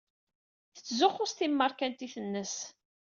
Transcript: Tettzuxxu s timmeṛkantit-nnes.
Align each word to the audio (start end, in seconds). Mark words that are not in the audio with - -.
Tettzuxxu 0.75 1.25
s 1.27 1.31
timmeṛkantit-nnes. 1.33 2.55